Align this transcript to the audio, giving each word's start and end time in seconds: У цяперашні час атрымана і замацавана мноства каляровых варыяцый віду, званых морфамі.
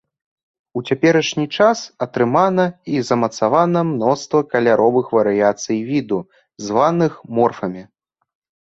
У 0.79 0.81
цяперашні 0.87 1.43
час 1.57 1.77
атрымана 2.05 2.65
і 2.93 3.03
замацавана 3.11 3.79
мноства 3.93 4.39
каляровых 4.55 5.05
варыяцый 5.19 5.77
віду, 5.95 6.19
званых 6.67 7.13
морфамі. 7.39 7.83